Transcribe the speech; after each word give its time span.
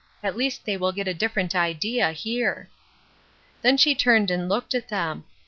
At 0.23 0.35
least 0.35 0.65
they 0.65 0.77
will 0.77 0.91
get 0.91 1.07
a 1.07 1.13
different 1.13 1.53
idea 1.53 2.11
here." 2.11 2.69
Then 3.61 3.77
she 3.77 3.93
turned 3.93 4.31
and 4.31 4.49
looked 4.49 4.73
at 4.73 4.89
them. 4.89 5.25